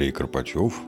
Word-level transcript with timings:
Андрей 0.00 0.12
Карпачев. 0.12 0.80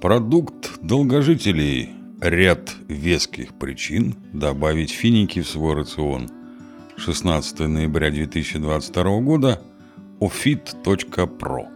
Продукт 0.00 0.78
долгожителей. 0.80 1.90
Ряд 2.20 2.72
веских 2.86 3.52
причин 3.54 4.14
добавить 4.32 4.92
финики 4.92 5.42
в 5.42 5.48
свой 5.48 5.74
рацион. 5.74 6.30
16 6.98 7.58
ноября 7.66 8.12
2022 8.12 9.20
года. 9.22 9.60
ofit.pro 10.20 11.66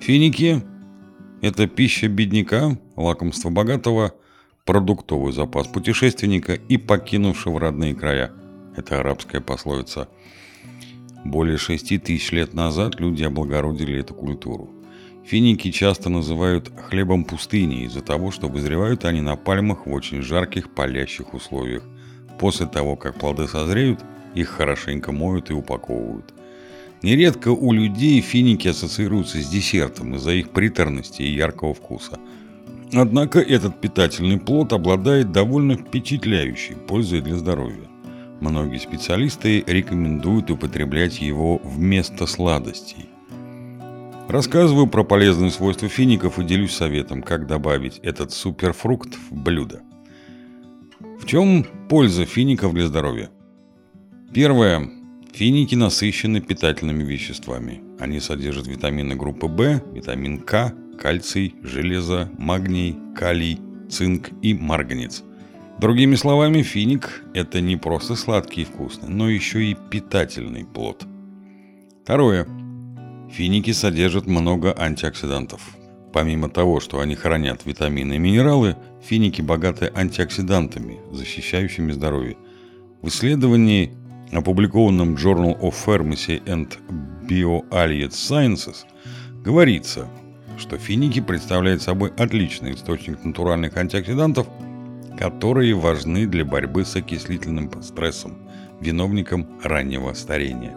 Финики– 0.00 0.64
это 1.42 1.68
пища 1.68 2.08
бедняка, 2.08 2.76
лакомство 2.96 3.50
богатого, 3.50 4.14
продуктовый 4.64 5.32
запас 5.32 5.68
путешественника 5.68 6.54
и 6.54 6.76
покинувшего 6.76 7.60
родные 7.60 7.94
края. 7.94 8.32
Это 8.76 8.98
арабская 8.98 9.40
пословица– 9.40 10.08
более 11.24 11.58
шести 11.58 11.98
тысяч 11.98 12.32
лет 12.32 12.54
назад 12.54 13.00
люди 13.00 13.22
облагородили 13.22 14.00
эту 14.00 14.14
культуру. 14.14 14.70
Финики 15.28 15.70
часто 15.70 16.08
называют 16.08 16.72
хлебом 16.88 17.22
пустыни 17.22 17.84
из-за 17.84 18.00
того, 18.00 18.30
что 18.30 18.48
вызревают 18.48 19.04
они 19.04 19.20
на 19.20 19.36
пальмах 19.36 19.84
в 19.84 19.92
очень 19.92 20.22
жарких 20.22 20.70
палящих 20.70 21.34
условиях. 21.34 21.82
После 22.38 22.64
того, 22.64 22.96
как 22.96 23.18
плоды 23.18 23.46
созреют, 23.46 24.00
их 24.34 24.48
хорошенько 24.48 25.12
моют 25.12 25.50
и 25.50 25.52
упаковывают. 25.52 26.32
Нередко 27.02 27.48
у 27.50 27.72
людей 27.74 28.22
финики 28.22 28.68
ассоциируются 28.68 29.42
с 29.42 29.50
десертом 29.50 30.14
из-за 30.14 30.30
их 30.30 30.48
приторности 30.48 31.20
и 31.20 31.34
яркого 31.34 31.74
вкуса. 31.74 32.18
Однако 32.94 33.38
этот 33.38 33.82
питательный 33.82 34.40
плод 34.40 34.72
обладает 34.72 35.30
довольно 35.30 35.76
впечатляющей 35.76 36.74
пользой 36.74 37.20
для 37.20 37.36
здоровья. 37.36 37.86
Многие 38.40 38.78
специалисты 38.78 39.62
рекомендуют 39.66 40.50
употреблять 40.50 41.20
его 41.20 41.60
вместо 41.62 42.24
сладостей. 42.24 43.10
Рассказываю 44.28 44.86
про 44.86 45.04
полезные 45.04 45.50
свойства 45.50 45.88
фиников 45.88 46.38
и 46.38 46.44
делюсь 46.44 46.74
советом, 46.74 47.22
как 47.22 47.46
добавить 47.46 47.98
этот 48.02 48.30
суперфрукт 48.30 49.14
в 49.14 49.34
блюдо. 49.34 49.80
В 51.18 51.24
чем 51.24 51.64
польза 51.88 52.26
фиников 52.26 52.74
для 52.74 52.88
здоровья? 52.88 53.30
Первое. 54.34 54.90
Финики 55.32 55.74
насыщены 55.74 56.42
питательными 56.42 57.04
веществами. 57.04 57.80
Они 57.98 58.20
содержат 58.20 58.66
витамины 58.66 59.16
группы 59.16 59.46
В, 59.46 59.82
витамин 59.94 60.40
К, 60.40 60.74
кальций, 61.00 61.54
железо, 61.62 62.30
магний, 62.36 62.98
калий, 63.16 63.58
цинк 63.88 64.28
и 64.42 64.52
марганец. 64.52 65.22
Другими 65.80 66.16
словами, 66.16 66.60
финик– 66.60 67.24
это 67.34 67.62
не 67.62 67.76
просто 67.76 68.14
сладкий 68.14 68.62
и 68.62 68.64
вкусный, 68.66 69.08
но 69.08 69.30
еще 69.30 69.64
и 69.64 69.76
питательный 69.90 70.66
плод. 70.66 71.06
Второе. 72.02 72.46
Финики 73.30 73.72
содержат 73.72 74.26
много 74.26 74.74
антиоксидантов. 74.76 75.60
Помимо 76.12 76.48
того, 76.48 76.80
что 76.80 77.00
они 77.00 77.14
хранят 77.14 77.66
витамины 77.66 78.14
и 78.14 78.18
минералы, 78.18 78.76
финики 79.02 79.42
богаты 79.42 79.92
антиоксидантами, 79.94 80.98
защищающими 81.12 81.92
здоровье. 81.92 82.36
В 83.02 83.08
исследовании, 83.08 83.92
опубликованном 84.32 85.14
Journal 85.14 85.60
of 85.60 85.74
Pharmacy 85.86 86.42
and 86.44 86.76
Bioallied 87.28 88.10
Sciences, 88.10 88.84
говорится, 89.44 90.08
что 90.56 90.76
финики 90.78 91.20
представляют 91.20 91.82
собой 91.82 92.12
отличный 92.16 92.74
источник 92.74 93.24
натуральных 93.24 93.76
антиоксидантов– 93.76 94.46
которые 95.18 95.74
важны 95.74 96.26
для 96.26 96.44
борьбы 96.44 96.84
с 96.84 96.94
окислительным 96.94 97.70
стрессом, 97.82 98.38
виновником 98.80 99.48
раннего 99.64 100.12
старения. 100.12 100.76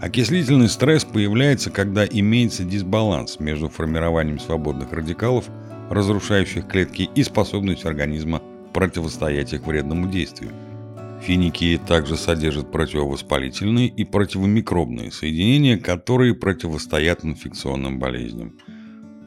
Окислительный 0.00 0.68
стресс 0.68 1.04
появляется, 1.04 1.70
когда 1.70 2.04
имеется 2.04 2.64
дисбаланс 2.64 3.40
между 3.40 3.70
формированием 3.70 4.38
свободных 4.38 4.92
радикалов, 4.92 5.48
разрушающих 5.90 6.68
клетки, 6.68 7.08
и 7.14 7.22
способностью 7.22 7.88
организма 7.88 8.42
противостоять 8.74 9.54
их 9.54 9.66
вредному 9.66 10.10
действию. 10.10 10.52
Финики 11.22 11.80
также 11.88 12.18
содержат 12.18 12.70
противовоспалительные 12.70 13.88
и 13.88 14.04
противомикробные 14.04 15.10
соединения, 15.10 15.78
которые 15.78 16.34
противостоят 16.34 17.24
инфекционным 17.24 17.98
болезням. 17.98 18.58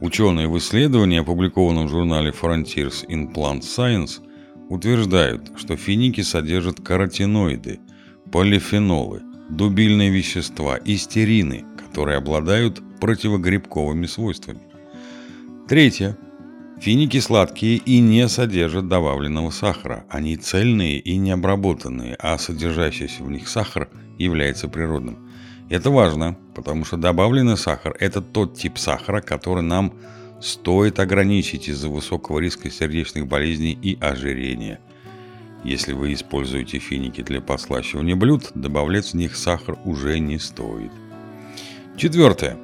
Ученые 0.02 0.48
в 0.48 0.58
исследовании, 0.60 1.20
опубликованном 1.20 1.88
в 1.88 1.90
журнале 1.90 2.32
Frontiers 2.32 3.08
in 3.08 3.34
Plant 3.34 3.62
Science, 3.62 4.22
утверждают, 4.70 5.52
что 5.58 5.76
финики 5.76 6.22
содержат 6.22 6.80
каротиноиды, 6.80 7.80
полифенолы, 8.32 9.24
дубильные 9.50 10.10
вещества 10.10 10.78
и 10.78 10.96
стерины, 10.96 11.66
которые 11.78 12.18
обладают 12.18 12.82
противогрибковыми 13.00 14.06
свойствами. 14.06 14.62
Третье. 15.68 16.18
Финики 16.80 17.20
сладкие 17.20 17.78
и 17.78 18.00
не 18.00 18.28
содержат 18.30 18.88
добавленного 18.88 19.50
сахара. 19.50 20.06
Они 20.10 20.38
цельные 20.38 20.98
и 20.98 21.18
необработанные, 21.18 22.16
а 22.20 22.38
содержащийся 22.38 23.24
в 23.24 23.30
них 23.30 23.50
сахар 23.50 23.90
является 24.18 24.70
природным. 24.70 25.30
Это 25.70 25.90
важно, 25.92 26.38
потому 26.56 26.86
что 26.86 26.98
добавленный 26.98 27.58
сахар– 27.58 27.96
это 28.00 28.22
тот 28.22 28.58
тип 28.58 28.78
сахара, 28.78 29.22
который 29.22 29.62
нам 29.62 29.94
стоит 30.42 31.00
ограничить 31.00 31.68
из-за 31.68 31.90
высокого 31.90 32.40
риска 32.40 32.72
сердечных 32.72 33.28
болезней 33.28 33.78
и 33.80 33.98
ожирения. 34.00 34.80
Если 35.64 35.94
вы 35.94 36.14
используете 36.14 36.80
финики 36.80 37.22
для 37.22 37.42
послащивания 37.42 38.16
блюд, 38.16 38.52
добавлять 38.56 39.08
в 39.08 39.14
них 39.16 39.36
сахар 39.36 39.78
уже 39.86 40.20
не 40.20 40.40
стоит. 40.40 40.92
Четвертое. 41.98 42.58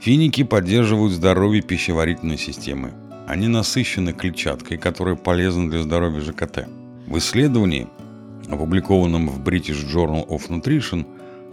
Финики 0.00 0.42
поддерживают 0.42 1.12
здоровье 1.12 1.62
пищеварительной 1.62 2.38
системы. 2.38 2.92
Они 3.26 3.48
насыщены 3.48 4.12
клетчаткой, 4.12 4.76
которая 4.76 5.14
полезна 5.14 5.70
для 5.70 5.82
здоровья 5.82 6.20
ЖКТ. 6.20 6.68
В 7.06 7.18
исследовании, 7.18 7.88
опубликованном 8.50 9.28
в 9.28 9.40
British 9.40 9.86
Journal 9.86 10.26
of 10.28 10.48
Nutrition, 10.48 11.06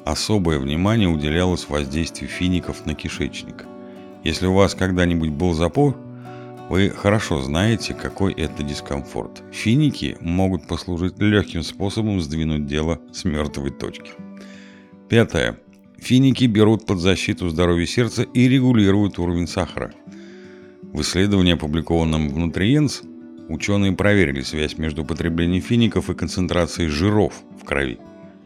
особое 0.05 0.59
внимание 0.59 1.07
уделялось 1.07 1.69
воздействию 1.69 2.29
фиников 2.29 2.85
на 2.85 2.95
кишечник– 2.95 3.65
если 4.23 4.47
у 4.47 4.53
вас 4.53 4.75
когда-нибудь 4.75 5.29
был 5.29 5.53
запор, 5.53 5.95
вы 6.69 6.89
хорошо 6.91 7.41
знаете, 7.41 7.95
какой 7.95 8.31
это 8.33 8.63
дискомфорт. 8.63 9.43
Финики 9.51 10.17
могут 10.21 10.67
послужить 10.67 11.19
легким 11.19 11.63
способом 11.63 12.21
сдвинуть 12.21 12.67
дело 12.67 13.01
с 13.11 13.25
мертвой 13.25 13.71
точки. 13.71 14.11
Пятое. 15.09 15.59
Финики 15.97 16.45
берут 16.45 16.85
под 16.85 16.99
защиту 16.99 17.49
здоровья 17.49 17.87
сердца 17.87 18.23
и 18.23 18.47
регулируют 18.47 19.17
уровень 19.19 19.47
сахара. 19.47 19.91
В 20.93 21.01
исследовании, 21.01 21.53
опубликованном 21.53 22.29
в 22.29 22.37
Nutrients, 22.37 23.03
ученые 23.49 23.91
проверили 23.93 24.41
связь 24.41 24.77
между 24.77 25.03
потреблением 25.03 25.61
фиников 25.61 26.09
и 26.09 26.15
концентрацией 26.15 26.89
жиров 26.89 27.33
в 27.59 27.65
крови. 27.65 27.99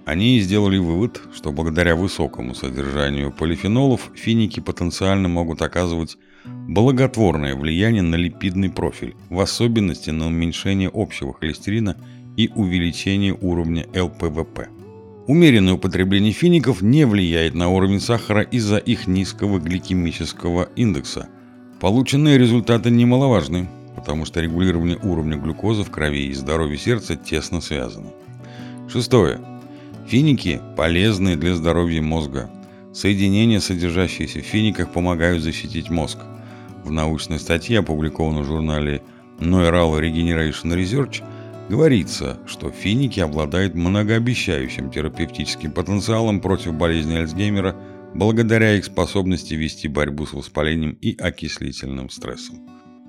Они 0.05 0.39
сделали 0.41 0.77
вывод, 0.77 1.21
что 1.33 1.51
благодаря 1.51 1.95
высокому 1.95 2.55
содержанию 2.55 3.31
полифенолов 3.31 4.11
финики 4.15 4.59
потенциально 4.59 5.29
могут 5.29 5.61
оказывать 5.61 6.17
благотворное 6.45 7.55
влияние 7.55 8.01
на 8.01 8.15
липидный 8.15 8.69
профиль, 8.69 9.15
в 9.29 9.39
особенности 9.39 10.09
на 10.09 10.27
уменьшение 10.27 10.91
общего 10.93 11.33
холестерина 11.33 11.95
и 12.35 12.49
увеличение 12.53 13.33
уровня 13.39 13.85
ЛПВП. 13.95 14.67
Умеренное 15.25 15.75
употребление 15.75 16.33
фиников 16.33 16.81
не 16.81 17.05
влияет 17.05 17.53
на 17.53 17.69
уровень 17.69 18.01
сахара 18.01 18.41
из-за 18.41 18.77
их 18.77 19.07
низкого 19.07 19.57
гликемического 19.57 20.67
индекса. 20.75 21.29
Полученные 21.79 22.37
результаты 22.37 22.89
немаловажны, 22.91 23.69
потому 23.95 24.25
что 24.25 24.41
регулирование 24.41 24.97
уровня 25.01 25.37
глюкозы 25.37 25.83
в 25.83 25.91
крови 25.91 26.27
и 26.27 26.33
здоровье 26.33 26.77
сердца 26.77 27.15
тесно 27.15 27.61
связаны. 27.61 28.09
Шестое. 28.89 29.52
Финики 30.07 30.61
полезны 30.75 31.35
для 31.35 31.55
здоровья 31.55 32.01
мозга. 32.01 32.49
Соединения, 32.93 33.59
содержащиеся 33.59 34.39
в 34.41 34.45
финиках, 34.45 34.91
помогают 34.91 35.41
защитить 35.41 35.89
мозг. 35.89 36.19
В 36.83 36.91
научной 36.91 37.39
статье, 37.39 37.79
опубликованной 37.79 38.43
в 38.43 38.45
журнале 38.45 39.01
Neural 39.39 39.99
Regeneration 39.99 40.75
Research, 40.75 41.23
говорится, 41.69 42.37
что 42.45 42.69
финики 42.69 43.19
обладают 43.19 43.73
многообещающим 43.73 44.91
терапевтическим 44.91 45.71
потенциалом 45.71 46.41
против 46.41 46.73
болезни 46.73 47.15
Альцгеймера 47.15 47.75
благодаря 48.13 48.75
их 48.75 48.85
способности 48.85 49.55
вести 49.55 49.87
борьбу 49.87 50.25
с 50.25 50.33
воспалением 50.33 50.97
и 51.01 51.17
окислительным 51.17 52.09
стрессом. 52.09 52.59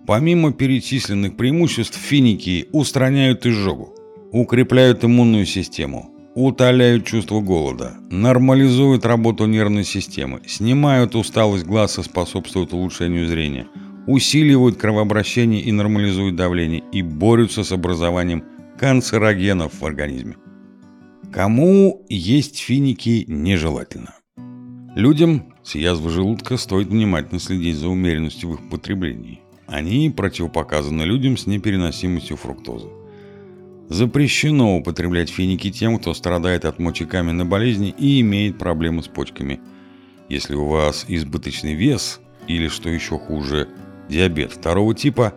Помимо 0.06 0.52
перечисленных 0.52 1.36
преимуществ, 1.36 1.98
финики 1.98 2.68
устраняют 2.72 3.46
изжогу, 3.46 3.94
укрепляют 4.32 5.04
иммунную 5.04 5.46
систему, 5.46 6.13
утоляют 6.34 7.06
чувство 7.06 7.40
голода, 7.40 7.94
нормализуют 8.10 9.06
работу 9.06 9.46
нервной 9.46 9.84
системы, 9.84 10.40
снимают 10.46 11.14
усталость 11.14 11.64
глаз 11.64 11.98
и 11.98 12.02
способствуют 12.02 12.72
улучшению 12.72 13.28
зрения, 13.28 13.66
усиливают 14.06 14.76
кровообращение 14.76 15.62
и 15.62 15.72
нормализуют 15.72 16.36
давление 16.36 16.82
и 16.92 17.02
борются 17.02 17.62
с 17.62 17.72
образованием 17.72 18.44
канцерогенов 18.78 19.80
в 19.80 19.86
организме. 19.86 20.36
Кому 21.32 22.04
есть 22.08 22.58
финики 22.58 23.24
нежелательно? 23.28 24.14
Людям, 24.94 25.54
С 25.64 25.76
язвой 25.76 26.12
желудка 26.12 26.58
стоит 26.58 26.88
внимательно 26.88 27.40
следить 27.40 27.76
за 27.76 27.88
умеренностью 27.88 28.50
в 28.50 28.54
их 28.54 28.68
потреблении. 28.68 29.40
Они 29.66 30.10
противопоказаны 30.10 31.04
людям 31.04 31.38
с 31.38 31.46
непереносимостью 31.46 32.36
фруктозы. 32.36 32.88
Запрещено 33.88 34.76
употреблять 34.76 35.28
финики 35.28 35.70
тем, 35.70 35.98
кто 35.98 36.14
страдает 36.14 36.64
от 36.64 36.78
мочекаменной 36.78 37.44
болезни 37.44 37.94
и 37.96 38.20
имеет 38.20 38.58
проблемы 38.58 39.02
с 39.02 39.08
почками. 39.08 39.60
Если 40.28 40.54
у 40.54 40.66
вас 40.66 41.04
избыточный 41.06 41.74
вес 41.74 42.20
или, 42.48 42.68
что 42.68 42.88
еще 42.88 43.18
хуже, 43.18 43.68
диабет 44.08 44.52
второго 44.52 44.94
типа, 44.94 45.34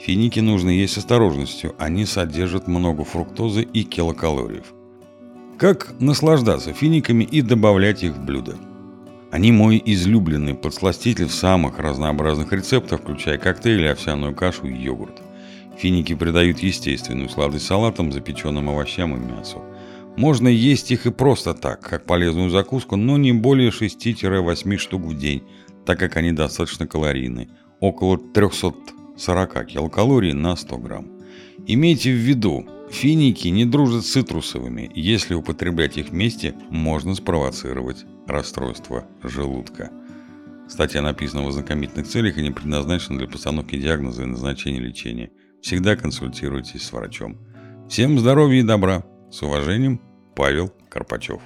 финики 0.00 0.40
нужно 0.40 0.70
есть 0.70 0.94
с 0.94 0.98
осторожностью. 0.98 1.74
Они 1.78 2.04
содержат 2.04 2.66
много 2.66 3.04
фруктозы 3.04 3.62
и 3.62 3.84
килокалориев. 3.84 4.74
Как 5.56 5.94
наслаждаться 6.00 6.72
финиками 6.72 7.24
и 7.24 7.42
добавлять 7.42 8.02
их 8.02 8.14
в 8.14 8.24
блюдо? 8.24 8.56
Они 9.30 9.52
мой 9.52 9.80
излюбленный 9.84 10.54
подсластитель 10.54 11.26
в 11.26 11.34
самых 11.34 11.78
разнообразных 11.78 12.52
рецептах, 12.52 13.02
включая 13.02 13.38
коктейли, 13.38 13.86
овсяную 13.86 14.34
кашу 14.34 14.66
и 14.66 14.74
йогурт. 14.74 15.22
Финики 15.78 16.14
придают 16.14 16.58
естественную 16.58 17.28
сладость 17.28 17.66
салатам, 17.66 18.10
запеченным 18.10 18.68
овощам 18.68 19.16
и 19.16 19.20
мясу. 19.20 19.62
Можно 20.16 20.48
есть 20.48 20.90
их 20.90 21.06
и 21.06 21.12
просто 21.12 21.54
так, 21.54 21.80
как 21.80 22.04
полезную 22.04 22.50
закуску, 22.50 22.96
но 22.96 23.16
не 23.16 23.32
более 23.32 23.70
6-8 23.70 24.76
штук 24.76 25.02
в 25.02 25.16
день, 25.16 25.44
так 25.86 26.00
как 26.00 26.16
они 26.16 26.32
достаточно 26.32 26.88
калорийны. 26.88 27.48
Около 27.78 28.18
340 28.18 29.66
килокалорий 29.66 30.32
на 30.32 30.56
100 30.56 30.78
грамм. 30.78 31.06
Имейте 31.68 32.10
в 32.10 32.16
виду, 32.16 32.66
финики 32.90 33.46
не 33.46 33.64
дружат 33.64 34.04
с 34.04 34.10
цитрусовыми. 34.10 34.90
Если 34.96 35.34
употреблять 35.34 35.96
их 35.96 36.08
вместе, 36.08 36.56
можно 36.70 37.14
спровоцировать 37.14 38.04
расстройство 38.26 39.06
желудка. 39.22 39.92
Статья 40.68 41.02
написана 41.02 41.44
в 41.44 41.48
ознакомительных 41.48 42.08
целях 42.08 42.36
и 42.36 42.42
не 42.42 42.50
предназначена 42.50 43.18
для 43.18 43.28
постановки 43.28 43.76
диагноза 43.76 44.24
и 44.24 44.26
назначения 44.26 44.80
лечения. 44.80 45.30
Всегда 45.62 45.96
консультируйтесь 45.96 46.82
с 46.82 46.92
врачом. 46.92 47.38
Всем 47.88 48.18
здоровья 48.18 48.60
и 48.60 48.64
добра. 48.64 49.04
С 49.30 49.42
уважением, 49.42 50.00
Павел 50.34 50.72
Карпачев. 50.88 51.40